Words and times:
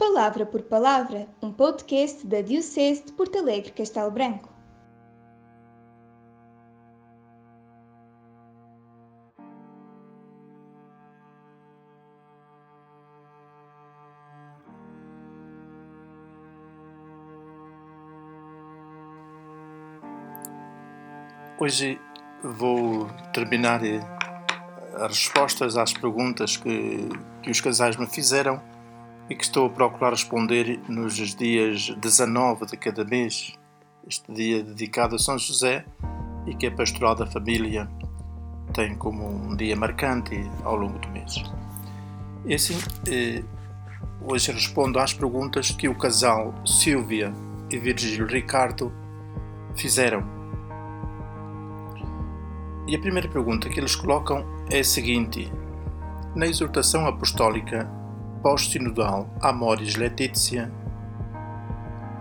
Palavra 0.00 0.46
por 0.46 0.62
Palavra, 0.62 1.28
um 1.42 1.52
podcast 1.52 2.26
da 2.26 2.40
Diocese 2.40 3.04
de 3.04 3.12
Porto 3.12 3.36
Alegre 3.36 3.70
Castelo 3.70 4.10
Branco. 4.10 4.48
Hoje 21.58 22.00
vou 22.42 23.06
terminar 23.34 23.84
eh, 23.84 24.00
as 24.94 25.08
respostas 25.08 25.76
às 25.76 25.92
perguntas 25.92 26.56
que, 26.56 27.06
que 27.42 27.50
os 27.50 27.60
casais 27.60 27.98
me 27.98 28.06
fizeram 28.06 28.69
e 29.30 29.36
que 29.36 29.44
estou 29.44 29.66
a 29.66 29.70
procurar 29.70 30.10
responder 30.10 30.80
nos 30.88 31.14
dias 31.36 31.94
19 32.00 32.66
de 32.66 32.76
cada 32.76 33.04
mês, 33.04 33.56
este 34.06 34.30
dia 34.32 34.60
dedicado 34.60 35.14
a 35.14 35.18
São 35.20 35.38
José 35.38 35.84
e 36.48 36.54
que 36.54 36.66
a 36.66 36.72
Pastoral 36.72 37.14
da 37.14 37.24
Família 37.24 37.88
tem 38.74 38.96
como 38.96 39.24
um 39.24 39.54
dia 39.54 39.76
marcante 39.76 40.34
ao 40.64 40.74
longo 40.74 40.98
do 40.98 41.08
mês. 41.10 41.44
E 42.44 42.54
assim, 42.54 42.76
eh, 43.08 43.44
hoje 44.20 44.50
respondo 44.50 44.98
às 44.98 45.14
perguntas 45.14 45.70
que 45.70 45.88
o 45.88 45.94
casal 45.94 46.52
Silvia 46.66 47.32
e 47.70 47.78
Virgílio 47.78 48.26
Ricardo 48.26 48.92
fizeram. 49.76 50.24
E 52.88 52.96
a 52.96 52.98
primeira 52.98 53.28
pergunta 53.28 53.68
que 53.68 53.78
eles 53.78 53.94
colocam 53.94 54.44
é 54.68 54.80
a 54.80 54.84
seguinte: 54.84 55.52
Na 56.34 56.46
exortação 56.46 57.06
apostólica 57.06 57.99
pós-sinodal 58.42 59.28
Amoris 59.40 59.96
Laetitia, 59.96 60.70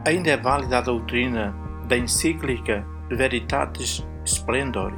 ainda 0.06 0.30
é 0.30 0.38
válida 0.38 0.78
a 0.78 0.82
doutrina 0.82 1.56
da 1.88 1.98
encíclica 1.98 2.86
Veritatis 3.10 4.06
Splendor 4.26 4.94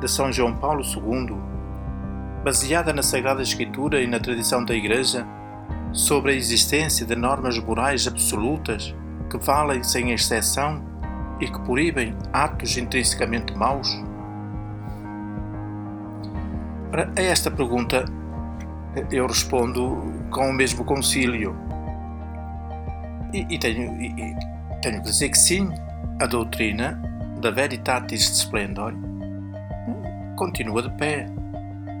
de 0.00 0.08
São 0.08 0.32
João 0.32 0.54
Paulo 0.56 0.82
II, 0.82 1.36
baseada 2.44 2.92
na 2.92 3.02
Sagrada 3.02 3.42
Escritura 3.42 4.02
e 4.02 4.06
na 4.06 4.20
tradição 4.20 4.64
da 4.64 4.74
Igreja, 4.74 5.26
sobre 5.92 6.32
a 6.32 6.34
existência 6.34 7.06
de 7.06 7.14
normas 7.14 7.58
morais 7.58 8.06
absolutas 8.06 8.94
que 9.30 9.38
valem 9.38 9.82
sem 9.82 10.10
exceção 10.10 10.84
e 11.40 11.46
que 11.46 11.60
proíbem 11.60 12.14
atos 12.32 12.76
intrinsecamente 12.76 13.56
maus? 13.56 13.88
Para 16.90 17.10
esta 17.16 17.50
pergunta, 17.50 18.04
eu 19.10 19.26
respondo 19.26 20.23
com 20.34 20.50
o 20.50 20.52
mesmo 20.52 20.84
concílio. 20.84 21.56
E, 23.32 23.46
e 23.48 23.58
tenho, 23.58 24.02
e, 24.02 24.06
e 24.08 24.36
tenho 24.82 25.00
que 25.00 25.08
dizer 25.08 25.28
que 25.28 25.38
sim, 25.38 25.72
a 26.20 26.26
doutrina 26.26 27.00
da 27.40 27.52
Veritatis 27.52 28.28
Splendor 28.38 28.92
continua 30.36 30.82
de 30.82 30.90
pé. 30.90 31.26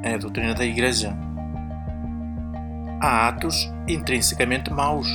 É 0.02 0.14
a 0.14 0.18
doutrina 0.18 0.52
da 0.52 0.64
Igreja. 0.64 1.16
Há 3.00 3.28
atos 3.28 3.72
intrinsecamente 3.86 4.70
maus, 4.72 5.08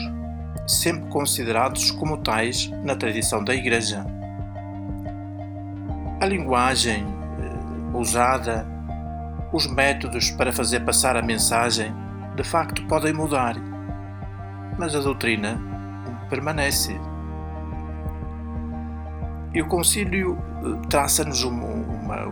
sempre 0.66 1.10
considerados 1.10 1.92
como 1.92 2.18
tais 2.18 2.72
na 2.84 2.96
tradição 2.96 3.44
da 3.44 3.54
Igreja. 3.54 4.06
A 6.22 6.26
linguagem 6.26 7.06
eh, 7.06 7.98
usada 7.98 8.66
os 9.52 9.68
métodos 9.68 10.32
para 10.32 10.52
fazer 10.52 10.82
passar 10.82 11.16
a 11.16 11.22
mensagem 11.22 11.94
de 12.42 12.48
facto 12.48 12.82
podem 12.86 13.12
mudar, 13.12 13.58
mas 14.78 14.96
a 14.96 15.02
doutrina 15.02 15.62
permanece. 16.30 16.98
E 19.54 19.62
o 19.62 19.68
Concílio 19.68 20.38
eh, 20.38 20.88
traça-nos 20.88 21.44
uma, 21.44 21.66
uma, 21.66 22.26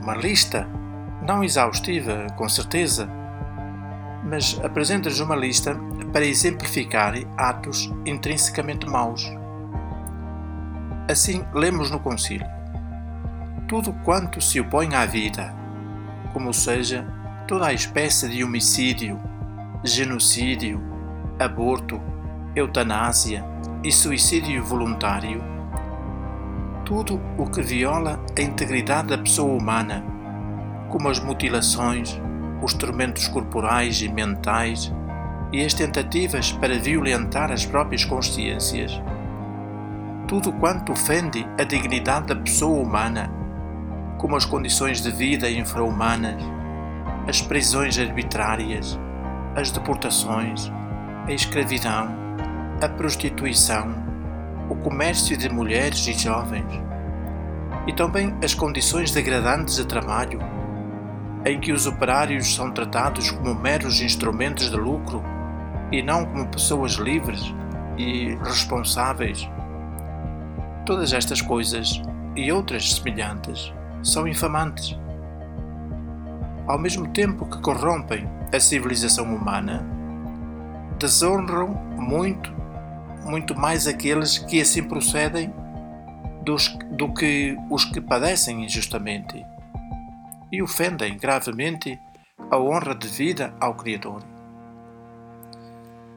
uma 0.00 0.14
lista, 0.14 0.68
não 1.26 1.42
exaustiva, 1.42 2.28
com 2.36 2.48
certeza, 2.48 3.08
mas 4.22 4.60
apresenta-nos 4.62 5.18
uma 5.18 5.34
lista 5.34 5.76
para 6.12 6.24
exemplificar 6.24 7.14
atos 7.36 7.92
intrinsecamente 8.06 8.86
maus. 8.86 9.28
Assim, 11.10 11.44
lemos 11.52 11.90
no 11.90 11.98
Concílio: 11.98 12.46
Tudo 13.66 13.92
quanto 14.04 14.40
se 14.40 14.60
opõe 14.60 14.94
à 14.94 15.04
vida, 15.04 15.52
como 16.32 16.54
seja 16.54 17.04
toda 17.48 17.66
a 17.66 17.72
espécie 17.72 18.28
de 18.28 18.44
homicídio, 18.44 19.18
genocídio, 19.84 20.82
aborto, 21.38 22.00
eutanásia 22.54 23.44
e 23.84 23.92
suicídio 23.92 24.64
voluntário, 24.64 25.42
tudo 26.84 27.20
o 27.36 27.48
que 27.48 27.62
viola 27.62 28.18
a 28.36 28.42
integridade 28.42 29.08
da 29.08 29.18
pessoa 29.18 29.54
humana, 29.54 30.04
como 30.90 31.08
as 31.08 31.20
mutilações, 31.20 32.20
os 32.60 32.74
tormentos 32.74 33.28
corporais 33.28 34.02
e 34.02 34.08
mentais 34.08 34.92
e 35.52 35.64
as 35.64 35.74
tentativas 35.74 36.50
para 36.50 36.78
violentar 36.78 37.52
as 37.52 37.64
próprias 37.64 38.04
consciências. 38.04 39.00
Tudo 40.26 40.52
quanto 40.54 40.92
ofende 40.92 41.46
a 41.58 41.62
dignidade 41.62 42.26
da 42.26 42.36
pessoa 42.36 42.80
humana 42.80 43.30
como 44.18 44.34
as 44.34 44.44
condições 44.44 45.00
de 45.00 45.12
vida 45.12 45.48
infra-humanas, 45.48 46.42
as 47.28 47.40
prisões 47.40 47.96
arbitrárias, 47.98 48.98
as 49.58 49.72
deportações, 49.72 50.70
a 51.26 51.32
escravidão, 51.32 52.14
a 52.80 52.88
prostituição, 52.88 53.92
o 54.70 54.76
comércio 54.76 55.36
de 55.36 55.48
mulheres 55.48 56.06
e 56.06 56.12
jovens, 56.12 56.80
e 57.84 57.92
também 57.92 58.32
as 58.42 58.54
condições 58.54 59.10
degradantes 59.10 59.74
de 59.74 59.84
trabalho, 59.84 60.38
em 61.44 61.58
que 61.58 61.72
os 61.72 61.88
operários 61.88 62.54
são 62.54 62.70
tratados 62.70 63.32
como 63.32 63.52
meros 63.52 64.00
instrumentos 64.00 64.70
de 64.70 64.76
lucro 64.76 65.24
e 65.90 66.02
não 66.04 66.24
como 66.24 66.46
pessoas 66.46 66.92
livres 66.92 67.52
e 67.96 68.36
responsáveis. 68.44 69.50
Todas 70.86 71.12
estas 71.12 71.42
coisas 71.42 72.00
e 72.36 72.52
outras 72.52 72.94
semelhantes 72.94 73.74
são 74.04 74.28
infamantes. 74.28 74.96
Ao 76.64 76.78
mesmo 76.78 77.08
tempo 77.08 77.44
que 77.44 77.60
corrompem 77.60 78.37
a 78.52 78.60
civilização 78.60 79.34
humana, 79.34 79.84
desonram 80.98 81.68
muito, 81.68 82.52
muito 83.24 83.54
mais 83.54 83.86
aqueles 83.86 84.38
que 84.38 84.60
assim 84.60 84.82
procedem 84.82 85.52
dos, 86.44 86.68
do 86.92 87.12
que 87.12 87.56
os 87.70 87.84
que 87.84 88.00
padecem 88.00 88.64
injustamente 88.64 89.44
e 90.50 90.62
ofendem 90.62 91.16
gravemente 91.16 91.98
a 92.50 92.58
honra 92.58 92.94
de 92.94 93.06
vida 93.06 93.54
ao 93.60 93.74
Criador. 93.74 94.22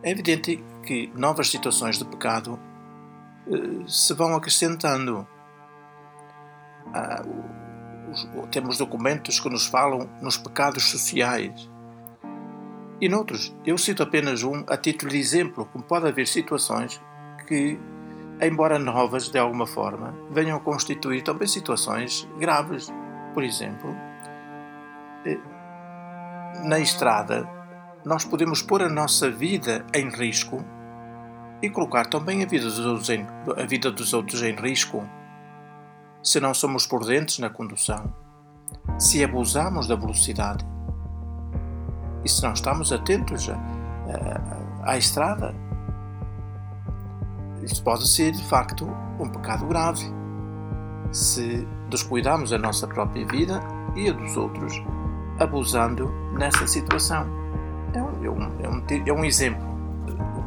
É 0.03 0.09
evidente 0.09 0.63
que 0.85 1.11
novas 1.15 1.49
situações 1.49 1.97
de 1.97 2.05
pecado 2.05 2.57
eh, 3.47 3.85
se 3.87 4.13
vão 4.13 4.35
acrescentando. 4.35 5.27
Ah, 6.93 7.23
temos 8.51 8.77
documentos 8.77 9.39
que 9.39 9.49
nos 9.49 9.67
falam 9.67 10.09
nos 10.21 10.37
pecados 10.37 10.89
sociais. 10.89 11.69
E 13.01 13.09
noutros, 13.09 13.51
eu 13.65 13.79
cito 13.79 14.03
apenas 14.03 14.43
um 14.43 14.63
a 14.67 14.77
título 14.77 15.09
de 15.09 15.17
exemplo, 15.17 15.65
como 15.65 15.83
pode 15.83 16.07
haver 16.07 16.27
situações 16.27 17.01
que, 17.47 17.79
embora 18.39 18.77
novas 18.77 19.27
de 19.27 19.39
alguma 19.39 19.65
forma, 19.65 20.13
venham 20.29 20.55
a 20.57 20.59
constituir 20.59 21.23
também 21.23 21.47
situações 21.47 22.29
graves. 22.37 22.93
Por 23.33 23.43
exemplo, 23.43 23.89
eh, 25.25 25.39
na 26.63 26.79
estrada, 26.79 27.49
nós 28.05 28.23
podemos 28.23 28.61
pôr 28.61 28.83
a 28.83 28.89
nossa 28.89 29.31
vida 29.31 29.83
em 29.95 30.07
risco 30.07 30.63
e 31.59 31.71
colocar 31.71 32.05
também 32.05 32.43
a 32.43 32.45
vida 32.45 32.69
dos 32.69 33.09
em, 33.09 33.25
a 33.57 33.65
vida 33.65 33.89
dos 33.89 34.13
outros 34.13 34.43
em 34.43 34.55
risco 34.55 35.03
se 36.21 36.39
não 36.39 36.53
somos 36.53 36.85
prudentes 36.85 37.39
na 37.39 37.49
condução, 37.49 38.13
se 38.99 39.23
abusamos 39.23 39.87
da 39.87 39.95
velocidade 39.95 40.70
e 42.23 42.29
se 42.29 42.41
não 42.43 42.53
estamos 42.53 42.91
atentos 42.91 43.49
a, 43.49 43.53
a, 43.53 44.91
à 44.91 44.97
estrada. 44.97 45.53
Isso 47.63 47.83
pode 47.83 48.07
ser, 48.07 48.31
de 48.31 48.43
facto, 48.45 48.87
um 49.19 49.29
pecado 49.29 49.65
grave 49.67 50.03
se 51.11 51.67
descuidamos 51.89 52.53
a 52.53 52.57
nossa 52.57 52.87
própria 52.87 53.25
vida 53.27 53.61
e 53.95 54.09
a 54.09 54.13
dos 54.13 54.37
outros, 54.37 54.81
abusando 55.39 56.11
nessa 56.33 56.65
situação. 56.65 57.27
É 57.93 58.01
um, 58.01 58.25
é 58.25 58.29
um, 58.29 58.61
é 58.63 58.69
um, 58.69 59.07
é 59.07 59.13
um 59.13 59.25
exemplo, 59.25 59.61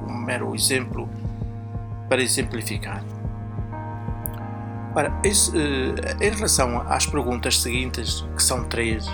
um 0.09 0.17
mero 0.17 0.55
exemplo 0.55 1.09
para 2.09 2.23
exemplificar. 2.23 3.05
Ora, 4.95 5.13
esse, 5.25 5.53
eh, 5.57 6.27
em 6.29 6.31
relação 6.31 6.81
às 6.89 7.05
perguntas 7.05 7.61
seguintes, 7.61 8.25
que 8.37 8.43
são 8.43 8.65
três, 8.65 9.05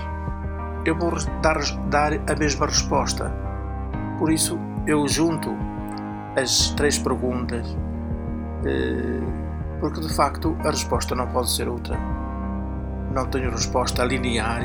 eu 0.85 0.97
vou 0.97 1.13
dar, 1.43 1.59
dar 1.89 2.13
a 2.31 2.37
mesma 2.39 2.67
resposta. 2.67 3.31
Por 4.19 4.33
isso, 4.33 4.59
eu 4.87 5.07
junto 5.07 5.51
as 6.37 6.71
três 6.71 6.99
perguntas, 6.99 7.77
eh, 8.65 9.21
porque 9.81 10.01
de 10.01 10.13
facto 10.15 10.57
a 10.65 10.71
resposta 10.71 11.15
não 11.15 11.27
pode 11.27 11.51
ser 11.51 11.69
outra. 11.69 11.99
Não 13.15 13.27
tenho 13.27 13.51
resposta 13.51 14.05
linear, 14.05 14.63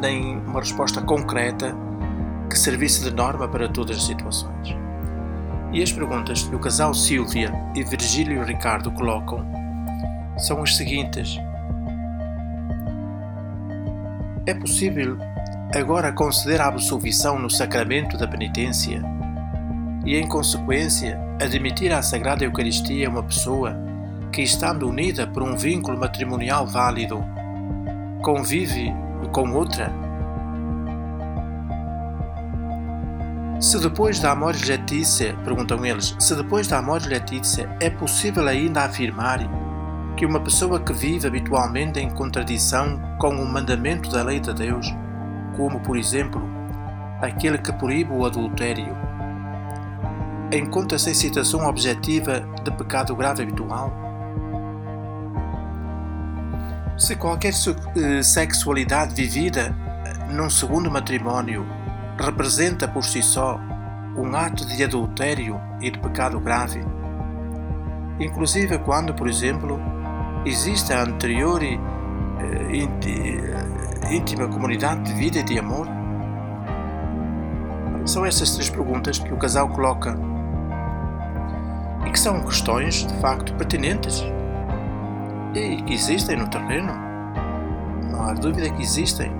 nem 0.00 0.38
uma 0.40 0.60
resposta 0.60 1.00
concreta 1.00 1.74
que 2.50 2.58
servisse 2.58 3.02
de 3.02 3.14
norma 3.14 3.48
para 3.48 3.68
todas 3.68 3.96
as 3.96 4.04
situações. 4.04 4.76
E 5.72 5.82
as 5.82 5.92
perguntas 5.92 6.42
que 6.42 6.54
o 6.54 6.58
casal 6.58 6.94
Silvia 6.94 7.52
e 7.74 7.82
Virgílio 7.82 8.44
Ricardo 8.44 8.90
colocam 8.90 9.44
são 10.38 10.62
as 10.62 10.76
seguintes: 10.76 11.38
É 14.46 14.54
possível 14.54 15.18
agora 15.74 16.12
conceder 16.12 16.60
a 16.60 16.68
absolvição 16.68 17.38
no 17.38 17.50
sacramento 17.50 18.16
da 18.16 18.28
penitência 18.28 19.02
e, 20.04 20.16
em 20.16 20.26
consequência, 20.26 21.20
admitir 21.40 21.92
à 21.92 22.02
Sagrada 22.02 22.44
Eucaristia 22.44 23.10
uma 23.10 23.22
pessoa 23.22 23.76
que, 24.32 24.42
estando 24.42 24.88
unida 24.88 25.26
por 25.26 25.42
um 25.42 25.56
vínculo 25.56 25.98
matrimonial 25.98 26.66
válido, 26.66 27.24
convive 28.22 28.94
com 29.32 29.52
outra? 29.52 29.92
Se 33.60 33.80
depois 33.80 34.20
da 34.20 34.32
Amoris 34.32 34.68
Letícia, 34.68 35.34
perguntam 35.44 35.84
eles, 35.84 36.14
se 36.18 36.34
depois 36.36 36.68
da 36.68 36.78
Amoris 36.78 37.06
Letícia 37.06 37.68
é 37.80 37.90
possível 37.90 38.46
ainda 38.46 38.84
afirmar 38.84 39.40
que 40.16 40.24
uma 40.24 40.40
pessoa 40.40 40.78
que 40.78 40.92
vive 40.92 41.26
habitualmente 41.26 41.98
em 41.98 42.10
contradição 42.10 43.00
com 43.18 43.30
o 43.30 43.46
mandamento 43.46 44.10
da 44.10 44.22
lei 44.22 44.38
de 44.38 44.52
Deus, 44.54 44.94
como 45.56 45.80
por 45.80 45.96
exemplo 45.96 46.42
aquele 47.20 47.58
que 47.58 47.72
proíbe 47.72 48.12
o 48.12 48.26
adultério, 48.26 48.96
encontra-se 50.52 51.10
em 51.10 51.14
situação 51.14 51.66
objetiva 51.66 52.40
de 52.62 52.70
pecado 52.72 53.16
grave 53.16 53.42
habitual? 53.42 53.92
Se 56.98 57.16
qualquer 57.16 57.52
eh, 57.52 58.22
sexualidade 58.22 59.14
vivida 59.14 59.74
eh, 60.04 60.32
num 60.32 60.48
segundo 60.48 60.90
matrimónio 60.90 61.66
representa 62.18 62.88
por 62.88 63.04
si 63.04 63.22
só 63.22 63.60
um 64.16 64.34
ato 64.34 64.64
de 64.66 64.82
adultério 64.82 65.60
e 65.80 65.90
de 65.90 65.98
pecado 65.98 66.40
grave, 66.40 66.82
inclusive 68.18 68.78
quando, 68.78 69.12
por 69.12 69.28
exemplo, 69.28 69.78
existe 70.46 70.92
a 70.94 71.02
anterior 71.02 71.62
eh, 71.62 71.76
íntima 74.12 74.48
comunidade 74.48 75.02
de 75.02 75.12
vida 75.14 75.38
e 75.38 75.42
de 75.42 75.58
amor? 75.58 75.88
São 78.04 78.24
essas 78.24 78.52
três 78.52 78.70
perguntas 78.70 79.18
que 79.18 79.32
o 79.32 79.36
casal 79.36 79.68
coloca 79.68 80.16
e 82.06 82.10
que 82.10 82.18
são 82.18 82.40
questões 82.42 83.06
de 83.06 83.14
facto 83.20 83.52
pertinentes 83.54 84.24
e 85.54 85.82
que 85.82 85.94
existem 85.94 86.36
no 86.36 86.48
terreno. 86.48 86.92
Não 88.10 88.22
há 88.22 88.32
dúvida 88.32 88.70
que 88.70 88.82
existem. 88.82 89.32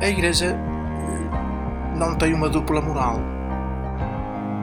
A 0.00 0.08
Igreja 0.08 0.56
eh, 0.56 1.96
não 1.96 2.14
tem 2.14 2.34
uma 2.34 2.48
dupla 2.48 2.80
moral 2.80 3.18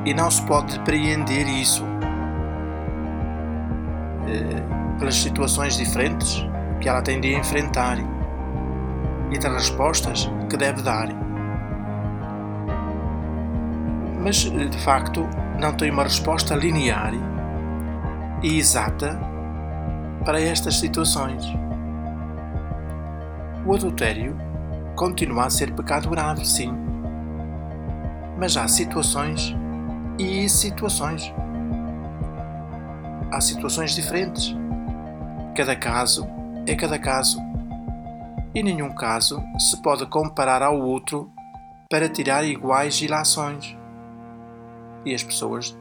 e 0.06 0.14
não 0.14 0.32
se 0.32 0.42
pode 0.44 0.78
depreender 0.78 1.48
isso 1.48 1.84
eh, 4.28 4.98
pelas 4.98 5.16
situações 5.16 5.76
diferentes 5.76 6.48
que 6.80 6.88
ela 6.88 7.02
tem 7.02 7.20
de 7.20 7.36
enfrentar 7.36 7.98
e 9.32 9.38
das 9.38 9.54
respostas 9.54 10.30
que 10.50 10.58
deve 10.58 10.82
dar. 10.82 11.10
Mas, 14.24 14.36
de 14.38 14.78
facto, 14.84 15.28
não 15.60 15.74
tem 15.74 15.92
uma 15.92 16.04
resposta 16.04 16.56
linear 16.56 17.14
e 18.44 18.58
exata 18.58 19.20
para 20.26 20.42
estas 20.42 20.80
situações. 20.80 21.44
O 23.66 23.74
adultério 23.74 24.36
continua 24.96 25.46
a 25.46 25.50
ser 25.50 25.72
pecado 25.74 26.10
grave, 26.10 26.46
sim. 26.46 26.74
Mas 28.38 28.56
há 28.56 28.68
situações 28.68 29.56
e 30.20 30.48
situações. 30.50 31.34
Há 33.32 33.42
situações 33.42 33.96
diferentes. 33.96 34.56
Cada 35.56 35.76
caso 35.76 36.28
é 36.68 36.76
cada 36.76 37.00
caso. 37.00 37.40
E 38.54 38.62
nenhum 38.62 38.94
caso 38.94 39.42
se 39.58 39.82
pode 39.82 40.06
comparar 40.08 40.62
ao 40.62 40.78
outro 40.78 41.32
para 41.90 42.10
tirar 42.10 42.44
iguais 42.44 43.02
ilações 43.02 43.78
e 45.06 45.14
as 45.16 45.24
pessoas 45.24 45.78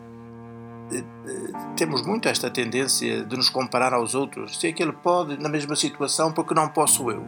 eh, 0.93 0.99
eh, 0.99 1.53
temos 1.77 2.07
muito 2.07 2.29
esta 2.29 2.49
tendência 2.49 3.25
de 3.25 3.37
nos 3.37 3.51
comparar 3.51 3.93
aos 3.93 4.15
outros. 4.15 4.59
Se 4.59 4.69
aquele 4.69 4.93
pode 4.93 5.37
na 5.43 5.49
mesma 5.49 5.75
situação, 5.75 6.33
porque 6.33 6.55
não 6.55 6.69
posso 6.69 7.11
eu? 7.11 7.25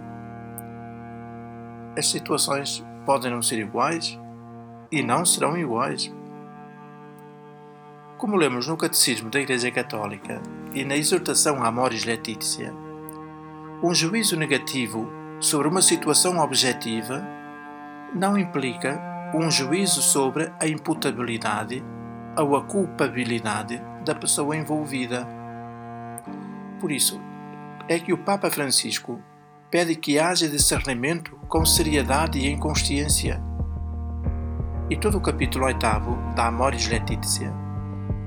As 1.96 2.08
situações 2.08 2.84
podem 3.04 3.32
não 3.32 3.42
ser 3.42 3.58
iguais 3.58 4.16
e 4.92 5.02
não 5.02 5.24
serão 5.24 5.58
iguais. 5.58 6.14
Como 8.18 8.36
lemos 8.36 8.68
no 8.68 8.76
Catecismo 8.76 9.30
da 9.30 9.40
Igreja 9.40 9.70
Católica 9.70 10.40
e 10.72 10.84
na 10.84 10.96
exortação 10.96 11.62
Amoris 11.64 12.04
Letícia, 12.04 12.72
um 13.82 13.94
juízo 13.94 14.36
negativo 14.36 15.08
sobre 15.40 15.68
uma 15.68 15.80
situação 15.80 16.38
objetiva 16.38 17.24
não 18.12 18.36
implica 18.36 19.00
um 19.32 19.48
juízo 19.50 20.02
sobre 20.02 20.50
a 20.58 20.66
imputabilidade 20.66 21.84
ou 22.36 22.56
a 22.56 22.64
culpabilidade 22.64 23.80
da 24.04 24.14
pessoa 24.14 24.56
envolvida. 24.56 25.28
Por 26.80 26.90
isso, 26.90 27.20
é 27.88 27.98
que 28.00 28.12
o 28.12 28.18
Papa 28.18 28.50
Francisco 28.50 29.22
pede 29.70 29.94
que 29.94 30.18
haja 30.18 30.48
discernimento 30.48 31.38
com 31.48 31.64
seriedade 31.64 32.38
e 32.38 32.46
em 32.46 32.58
consciência. 32.58 33.40
E 34.90 34.96
todo 34.96 35.18
o 35.18 35.20
capítulo 35.20 35.66
8 35.66 35.78
da 36.34 36.46
Amoris 36.46 36.88
Laetitia 36.88 37.52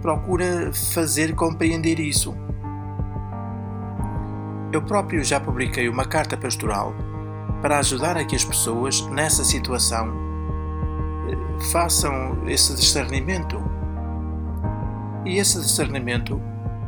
procura 0.01 0.71
fazer 0.93 1.35
compreender 1.35 1.99
isso. 1.99 2.35
Eu 4.73 4.81
próprio 4.81 5.21
já 5.21 5.37
publiquei 5.37 5.89
uma 5.89 6.05
carta 6.05 6.37
pastoral 6.37 6.93
para 7.61 7.79
ajudar 7.79 8.15
a 8.15 8.23
que 8.23 8.35
as 8.35 8.45
pessoas 8.45 9.01
nessa 9.07 9.43
situação 9.43 10.13
façam 11.71 12.47
esse 12.47 12.73
discernimento. 12.73 13.61
E 15.25 15.37
esse 15.37 15.59
discernimento 15.59 16.41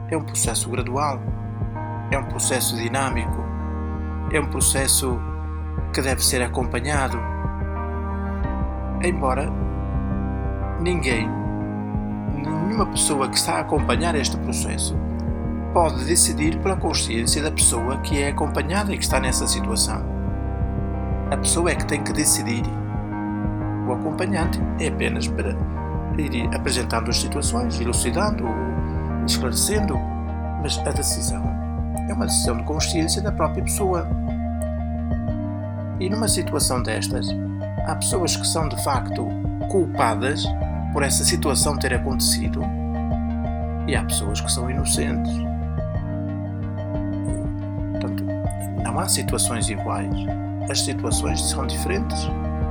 é 0.09 0.15
um 0.15 0.23
processo 0.23 0.69
gradual, 0.69 1.21
é 2.09 2.17
um 2.17 2.23
processo 2.23 2.75
dinâmico, 2.77 3.43
é 4.31 4.39
um 4.39 4.47
processo 4.47 5.19
que 5.93 6.01
deve 6.01 6.23
ser 6.23 6.41
acompanhado. 6.41 7.19
Embora 9.03 9.51
ninguém, 10.79 11.29
nenhuma 12.33 12.85
pessoa 12.85 13.27
que 13.27 13.37
está 13.37 13.57
a 13.57 13.59
acompanhar 13.59 14.15
este 14.15 14.37
processo, 14.37 14.97
pode 15.73 16.05
decidir 16.05 16.59
pela 16.59 16.77
consciência 16.77 17.41
da 17.41 17.51
pessoa 17.51 17.97
que 17.97 18.21
é 18.21 18.29
acompanhada 18.29 18.93
e 18.93 18.97
que 18.97 19.03
está 19.03 19.19
nessa 19.19 19.47
situação. 19.47 20.03
A 21.31 21.37
pessoa 21.37 21.71
é 21.71 21.75
que 21.75 21.85
tem 21.85 22.03
que 22.03 22.13
decidir 22.13 22.63
o 23.87 23.91
acompanhante 23.91 24.59
é 24.79 24.87
apenas 24.87 25.27
para 25.27 25.55
ir 26.17 26.49
apresentando 26.55 27.09
as 27.09 27.17
situações, 27.17 27.79
elucidando, 27.81 28.45
esclarecendo, 29.27 29.97
mas 30.61 30.77
a 30.77 30.91
decisão 30.91 31.43
é 32.07 32.13
uma 32.13 32.25
decisão 32.25 32.57
de 32.57 32.63
consciência 32.63 33.21
da 33.21 33.31
própria 33.31 33.63
pessoa. 33.63 34.07
E 35.99 36.09
numa 36.09 36.27
situação 36.27 36.81
destas, 36.81 37.27
há 37.85 37.95
pessoas 37.95 38.37
que 38.37 38.47
são 38.47 38.69
de 38.69 38.81
facto 38.83 39.27
culpadas 39.69 40.45
por 40.93 41.03
essa 41.03 41.23
situação 41.25 41.77
ter 41.77 41.93
acontecido 41.93 42.61
e 43.87 43.95
há 43.95 44.03
pessoas 44.03 44.39
que 44.39 44.51
são 44.51 44.69
inocentes. 44.69 45.52
Não 48.93 48.99
há 48.99 49.09
situações 49.09 49.69
iguais. 49.69 50.13
As 50.69 50.81
situações 50.81 51.41
são 51.49 51.65
diferentes. 51.65 52.29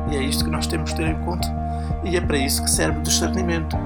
E 0.08 0.16
é 0.16 0.22
isto 0.22 0.44
que 0.44 0.50
nós 0.50 0.68
temos 0.68 0.92
que 0.92 0.96
ter 0.96 1.08
em 1.08 1.18
conta. 1.24 1.48
E 2.04 2.16
é 2.16 2.20
para 2.20 2.38
isso 2.38 2.62
que 2.62 2.70
serve 2.70 3.00
o 3.00 3.02
discernimento. 3.02 3.76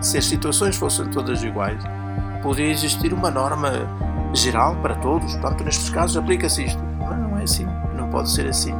Se 0.00 0.18
as 0.18 0.26
situações 0.26 0.76
fossem 0.76 1.06
todas 1.10 1.42
iguais, 1.42 1.82
poderia 2.42 2.70
existir 2.70 3.14
uma 3.14 3.30
norma 3.30 3.70
geral 4.34 4.76
para 4.76 4.94
todos. 4.96 5.32
Portanto, 5.36 5.64
nestes 5.64 5.88
casos 5.88 6.18
aplica-se 6.18 6.64
isto. 6.64 6.82
Mas 6.98 7.18
não 7.18 7.38
é 7.38 7.44
assim. 7.44 7.66
Não 7.96 8.10
pode 8.10 8.30
ser 8.30 8.46
assim. 8.46 8.74